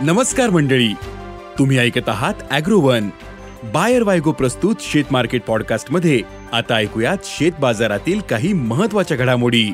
नमस्कार 0.00 0.50
मंडळी. 0.50 0.92
तुम्ही 1.58 1.78
ऐकत 1.78 2.08
आहात 2.08 2.34
अॅग्रोवन. 2.50 3.08
बायर 3.64 4.02
वायगो 4.02 4.32
प्रस्तुत 4.32 4.76
शेत 4.80 5.04
मार्केट 5.10 5.42
पॉडकास्टमध्ये 5.42 6.20
आता 6.52 6.74
ऐकूयात 6.74 7.16
शेत 7.24 7.52
बाजारातील 7.60 8.20
काही 8.20 8.52
महत्त्वाच्या 8.52 9.16
घडामोडी. 9.16 9.72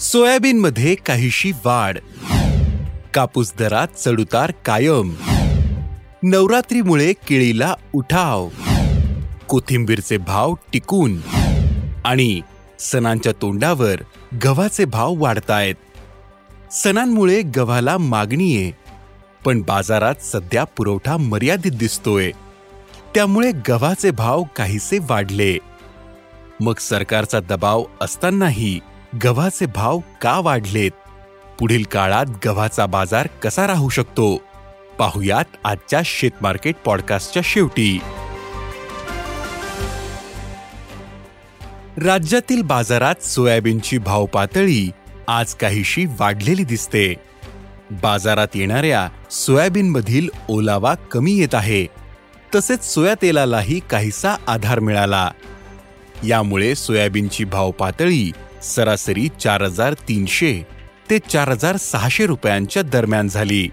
सोयाबीन 0.00 0.58
मध्ये 0.58 0.94
काहीशी 0.94 1.52
वाढ. 1.64 1.98
कापूस 3.14 3.52
दरात 3.58 3.88
चढउतार 3.88 4.52
कायम. 4.64 5.14
नवरात्रीमुळे 6.22 7.12
केळीला 7.12 7.74
उठाव. 7.92 8.48
कोथिंबीरचे 9.48 10.16
भाव 10.16 10.54
टिकून. 10.72 11.16
आणि 12.04 12.40
सणांच्या 12.82 13.32
तोंडावर 13.42 13.96
गव्हाचे 14.44 14.84
भाव 14.84 15.14
वाढतायत. 15.16 15.74
सणांमुळे 16.72 17.42
गव्हाला 17.42 17.98
मागणी 17.98 18.56
आहे 18.56 18.72
पण 19.44 19.62
बाजारात 19.62 20.14
सध्या 20.22 20.64
पुरवठा 20.64 21.16
मर्यादित 21.16 21.72
दिसतोय. 21.72 22.30
त्यामुळे 23.14 23.52
गव्हाचे 23.68 24.10
भाव 24.10 24.42
काहीसे 24.56 24.98
वाढले. 24.98 25.58
मग 26.60 26.74
सरकारचा 26.78 27.40
दबाव 27.40 27.84
असतानाही 28.00 28.80
गव्हाचे 29.24 29.66
भाव 29.66 29.98
का 30.20 30.40
वाढलेत? 30.40 30.90
पुढील 31.58 31.82
काळात 31.82 32.26
गव्हाचा 32.46 32.86
बाजार 32.86 33.26
कसा 33.26 33.66
राहू 33.66 33.88
शकतो? 33.88 34.36
पाहुयात 34.98 35.56
आजच्या 35.64 36.00
शेतमार्केट 36.04 36.74
पॉडकास्टच्या 36.84 37.42
शेवटी. 37.44 38.00
राज्यातील 41.98 42.62
बाजारात 42.62 43.24
सोयाबीनची 43.24 43.98
भाव 43.98 44.26
पातळी 44.26 44.90
आज 45.28 45.54
काहीशी 45.54 46.04
वाढलेली 46.06 46.64
दिसते. 46.64 47.14
बाजारात 47.90 48.46
येणाऱ्या 48.54 49.08
सोयाबीनमधील 49.30 50.28
ओलावा 50.48 50.94
कमी 50.94 51.32
येत 51.32 51.54
आहे. 51.54 51.86
तसेच 52.54 52.84
सोया 52.84 53.14
तेलालाही 53.22 53.80
काहीसा 53.90 54.36
आधार 54.46 54.80
मिळाला. 54.80 55.30
यामुळे 56.24 56.74
सोयाबीनची 56.74 57.44
भाव 57.44 57.70
पातळी 57.70 58.32
सरासरी 58.62 59.28
चार 59.40 59.62
हजार 59.62 59.92
तीनशे 59.92 60.66
ते 61.10 61.18
चार 61.18 61.48
हजार 61.48 61.76
सहाशे 61.76 62.26
रुपयांच्या 62.26 62.82
दरम्यान 62.82 63.28
झाली. 63.28 63.68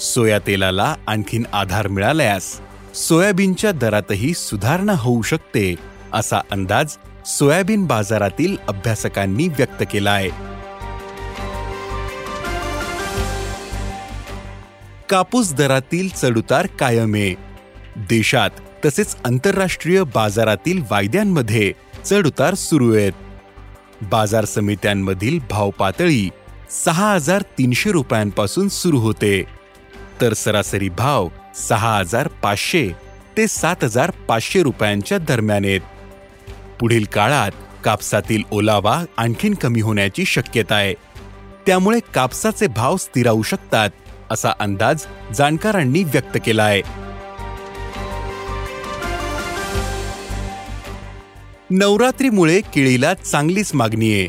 सोया 0.00 0.38
तेलाला 0.38 0.94
आणखीन 1.06 1.46
आधार 1.52 1.88
मिळाल्यास 1.88 2.60
सोयाबीनच्या 2.94 3.72
दरातही 3.72 4.34
सुधारणा 4.34 4.94
होऊ 4.96 5.22
शकते 5.22 5.74
असा 6.12 6.40
अंदाज 6.50 6.96
सोयाबीन 7.26 7.86
बाजारातील 7.86 8.56
अभ्यासकांनी 8.68 9.48
व्यक्त 9.48 9.82
केला 9.92 10.10
आहे 10.10 10.30
कापूस 15.10 15.54
दरातील 15.54 16.08
चढउतार 16.08 16.66
कायम. 16.66 17.14
आहे 17.14 17.34
देशात 17.96 18.50
तसेच 18.84 19.16
आंतरराष्ट्रीय 19.24 20.02
बाजारातील 20.02 20.82
वायद्यांमध्ये 20.90 21.72
चढउतार 22.04 22.54
सुरू 22.54 22.94
आहेत. 22.94 23.12
बाजार 24.02 24.44
समित्यांमधील 24.44 25.38
भाव 25.50 25.70
पातळी 25.70 26.28
सहा 26.84 27.14
हजार 27.14 27.42
तीनशे 27.42 27.92
रुपयांपासून 27.92 28.68
सुरू 28.68 28.98
होते. 28.98 29.44
तर 30.20 30.32
सरासरी 30.32 30.88
भाव 30.88 31.28
सहा 31.54 31.98
हजार 31.98 32.28
पाचशे 32.28 32.88
ते 33.36 33.48
सात 33.48 33.84
हजार 33.84 34.10
पाचशे 34.10 34.62
रुपयांच्या 34.62 35.18
दरम्यान 35.18 35.64
आहेत. 35.64 35.80
पुढील 36.80 37.04
काळात 37.04 37.50
कापसातील 37.84 38.42
ओलावा 38.50 39.04
आणखीन 39.16 39.54
कमी 39.54 39.80
होण्याची 39.80 40.24
शक्यता 40.24 40.74
आहे. 40.74 40.94
त्यामुळे 41.66 42.00
कापसाचे 42.14 42.66
भाव 42.66 42.96
स्थिरावू 42.96 43.42
शकतात 43.42 43.90
असा 44.30 44.48
अंदाज 44.60 45.04
जाणकारांनी 45.34 46.04
व्यक्त 46.04 46.38
केला 46.46 46.64
आहे. 46.64 46.82
नवरात्रीमुळे 51.70 52.60
केळीला 52.60 53.14
चांगलीच 53.14 53.70
मागणी 53.74 54.12
आहे. 54.12 54.28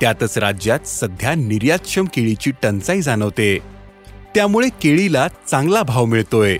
त्यातच 0.00 0.38
राज्यात 0.38 0.86
सध्या 0.86 1.34
निर्यातक्षम 1.34 2.04
केळीची 2.04 2.52
टंचाई 2.62 3.00
जाणवते. 3.00 3.58
त्यामुळे 4.34 4.68
केळीला 4.68 5.28
चांगला 5.50 5.82
भाव 5.82 6.04
मिळतोय. 6.04 6.58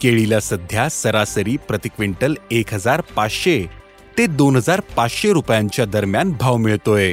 केळीला 0.00 0.40
सध्या 0.40 0.88
सरासरी 0.88 1.56
प्रति 1.56 1.88
क्विंटल 1.88 2.34
एक 2.50 2.74
हजार 2.74 3.00
पाचशे 3.00 3.79
ते 4.18 4.26
दोन 4.26 4.56
हजार 4.56 4.80
पाचशे 4.80 5.32
रुपयांच्या 5.32 5.84
दरम्यान 5.84 6.32
भाव 6.40 6.56
मिळतोय. 6.56 7.12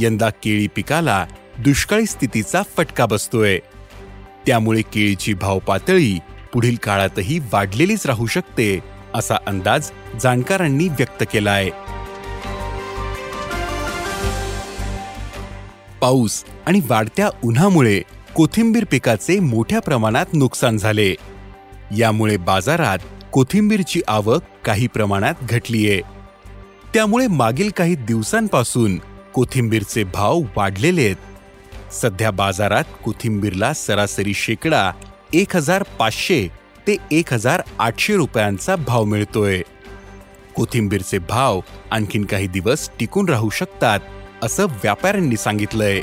यंदा 0.00 0.30
केळी 0.30 0.66
पिकाला 0.66 1.26
दुष्काळी 1.58 2.06
स्थितीचा 2.06 2.62
फटका 2.76 3.06
बसतोय. 3.06 3.58
त्यामुळे 4.46 4.82
केळीची 4.82 5.34
भाव 5.34 5.58
पातळी 5.58 6.18
पुढील 6.52 6.76
काळातही 6.76 7.38
वाढलेलीच 7.38 8.06
राहू 8.06 8.26
शकते 8.26 8.80
असा 9.14 9.34
अंदाज 9.46 9.90
जाणकारांनी 10.22 10.88
व्यक्त 10.88 11.24
केलाय. 11.32 11.70
पाऊस 16.00 16.44
आणि 16.66 16.80
वाढत्या 16.88 17.30
उन्हामुळे 17.44 18.02
कोथिंबीर 18.34 18.84
पिकाचे 18.90 19.40
मोठ्या 19.40 19.80
प्रमाणात 19.80 20.26
नुकसान 20.32 20.76
झाले. 20.76 21.14
यामुळे 21.96 22.36
बाजारात 22.36 22.98
कोथिंबीरची 23.32 24.00
आवक 24.08 24.42
काही 24.64 24.86
प्रमाणात 24.86 25.34
घटलीये. 25.42 26.00
त्यामुळे 26.94 27.26
मागील 27.26 27.70
काही 27.76 27.94
दिवसांपासून 27.94 28.98
कोथिंबीरचे 29.34 30.04
भाव 30.04 30.40
वाढलेले 30.56 31.04
आहेत. 31.04 31.16
सध्या 31.92 32.30
बाजारात 32.30 32.84
कोथिंबीरला 33.04 33.72
सरासरी 33.72 34.34
शेकडा 34.34 34.92
एक 35.32 35.56
हजार 35.56 35.82
पाचशे 35.82 36.48
ते 36.86 36.96
एक 37.10 37.32
हजार 37.32 37.62
आठशे 37.78 38.16
रुपयांचा 38.16 38.76
भाव 38.76 39.04
मिळतोय. 39.04 39.62
कोथिंबीरचे 40.56 41.18
भाव 41.18 41.60
आणखीन 41.90 42.24
काही 42.24 42.46
दिवस 42.46 42.90
टिकून 43.00 43.28
राहू 43.28 43.50
शकतात 43.50 44.00
असं 44.42 44.64
व्यापाऱ्यांनी 44.64 45.36
सांगितलंय. 45.36 46.00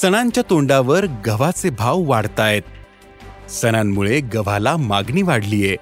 सणांच्या 0.00 0.42
तोंडावर 0.50 1.06
गव्हाचे 1.26 1.70
भाव 1.70 2.02
वाढतायत. 2.02 2.62
सणांमुळे 3.50 4.20
गव्हाला 4.20 4.76
मागणी 4.76 5.22
वाढलीये. 5.22 5.76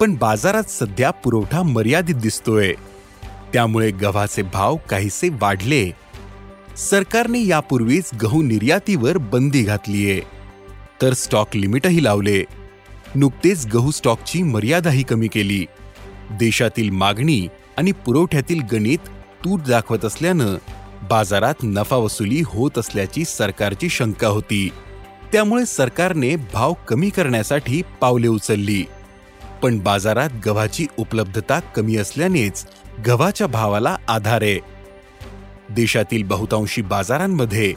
पण 0.00 0.14
बाजारात 0.14 0.62
सध्या 0.62 1.10
पुरवठा 1.10 1.62
मर्यादित 1.62 2.14
दिसतोय. 2.14 2.74
त्यामुळे 3.52 3.90
गव्हाचे 3.90 4.42
भाव 4.42 4.76
काहीसे 4.90 5.28
वाढले. 5.28 5.90
सरकारने 6.76 7.46
यापूर्वीच 7.46 8.10
गहू 8.22 8.42
निर्यातीवर 8.42 9.16
बंदी 9.16 9.62
घातलीये. 9.62 10.20
तर 11.02 11.12
स्टॉक 11.12 11.56
लिमिटही 11.56 12.04
लावले. 12.04 12.44
नुकतेच 13.14 13.66
गहू 13.66 13.90
स्टॉकची 13.90 14.42
मर्यादाही 14.42 15.02
कमी 15.02 15.28
केली. 15.28 15.66
देशातील 16.30 16.90
मागणी 16.90 17.48
आणि 17.76 17.92
पुरवठ्यातील 17.92 18.60
गणित 18.72 18.98
तूट 19.44 19.60
दाखवत 19.60 20.04
असल्यानं 20.04 20.56
बाजारात 21.10 21.54
नफा 21.62 21.96
वसुली 21.96 22.42
होत 22.46 22.78
असल्याची 22.78 23.24
सरकारची 23.24 23.88
शंका 23.88 24.28
होती. 24.28 24.70
त्यामुळे 25.32 25.66
सरकारने 25.66 26.36
भाव 26.36 26.72
कमी 26.88 27.10
करण्यासाठी 27.10 27.82
पावले 28.00 28.28
उचलली. 28.28 28.84
पण 29.62 29.78
बाजारात 29.78 30.30
गव्हाची 30.46 30.86
उपलब्धता 30.96 31.60
कमी 31.60 31.96
असल्यानेच 31.96 32.66
गव्हाच्या 33.06 33.46
भावाला 33.46 33.96
आधार 34.08 34.42
आहे. 34.42 34.58
देशातील 35.70 36.22
बहुतांशी 36.22 36.82
बाजारांमध्ये 36.82 37.74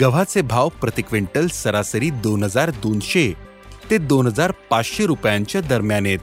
गव्हाचे 0.00 0.42
भाव 0.42 0.68
प्रति 0.68 1.02
क्विंटल 1.02 1.46
सरासरी 1.46 2.10
दोन 2.10 2.44
हजार 2.44 2.70
दोनशे 2.70 3.34
ते 3.90 3.98
दोन 3.98 4.26
हजार 4.26 4.52
पाचशे 4.70 5.06
रुपयांच्या 5.06 5.60
दरम्यान 5.60 6.06
आहेत. 6.06 6.18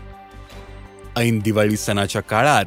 ऐन 1.17 1.39
दिवाळी 1.39 1.77
सणाच्या 1.77 2.21
काळात 2.21 2.65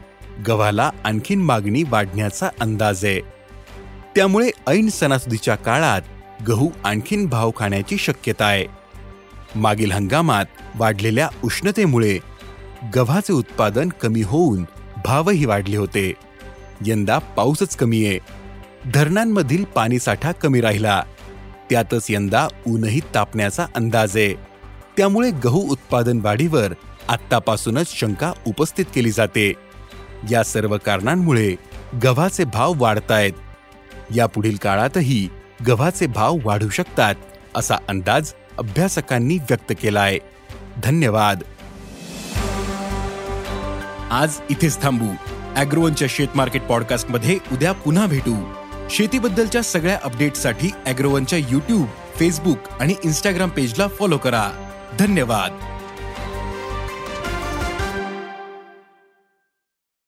गव्हाला 0.49 0.91
आणखीन 1.05 1.43
मागणी 1.43 1.83
वाढण्याचा 1.83 2.49
अंदाज 2.61 3.05
आहे. 3.05 3.34
त्यामुळे 4.17 4.51
ऐन 4.67 4.89
सणासुदीच्या 4.89 5.55
काळात 5.55 6.03
गहू 6.49 6.71
आणखीन 6.85 7.27
भाव 7.27 7.51
खाण्याची 7.57 7.97
शक्यता 7.99 8.45
आहे. 8.45 8.67
मागील 9.55 9.93
हंगामात 9.93 10.45
वाढलेल्या 10.75 11.29
उष्णतेमुळे 11.45 12.19
गव्हाचे 12.95 13.33
उत्पादन 13.33 13.89
कमी 13.89 14.23
होऊन 14.23 14.65
भावही 15.05 15.45
वाढले 15.45 15.77
होते. 15.77 16.13
यंदा 16.87 17.19
पाऊसच 17.19 17.77
कमी 17.77 18.07
आहे. 18.07 18.19
धरणांमधील 18.95 19.65
पाणीसाठा 19.65 20.33
कमी 20.33 20.61
राहिला. 20.61 21.03
त्यातच 21.71 22.07
यंदा 22.09 22.49
ऊनही 22.67 23.01
तापण्याचा 23.15 23.67
अंदाज 23.77 24.17
आहे. 24.17 24.35
त्यामुळे 24.97 25.31
गहू 25.31 25.71
उत्पादन 25.71 26.21
वाढीवर 26.23 26.73
आत्तापासूनच 27.09 28.01
शंका 28.01 28.33
उपस्थित 28.47 28.85
केली 28.95 29.11
जाते. 29.11 29.53
या 30.31 30.43
सर्व 30.43 30.77
कारणांमुळे 30.85 31.55
गव्हाचे 32.05 32.45
भाव 32.45 32.73
वाढतायत. 32.77 33.33
यापुढील 34.15 34.57
काळातही 34.57 35.29
गव्हाचे 35.69 36.07
भाव 36.07 36.37
वाढू 36.45 36.69
शकतात 36.69 37.15
असा 37.55 37.75
अंदाज 37.89 38.33
अभ्यासकांनी 38.59 39.37
व्यक्त 39.37 39.73
केलाय. 39.83 40.19
धन्यवाद. 40.83 41.43
आज 44.11 44.35
इथेच 44.51 44.83
थांबू. 44.83 45.09
अॅग्रोवनच्या 45.57 46.09
शेत 46.11 46.29
मार्केट 46.35 46.63
पॉडकास्टमध्ये 46.63 47.39
उद्या 47.53 47.73
पुन्हा 47.73 48.07
भेटू. 48.07 48.53
शेतीबद्दलच्या 48.91 49.63
सगळ्या 49.63 49.99
अपडेटसाठी 50.03 50.71
अॅग्रोवनच्या 50.87 51.39
युट्यूब 51.39 51.87
फेसबुक 52.17 52.59
आणि 52.81 52.95
इन्स्टाग्राम 53.05 53.49
पेजला 53.49 53.89
फॉलो 53.89 54.19
करा. 54.19 54.51
धन्यवाद. 54.99 55.74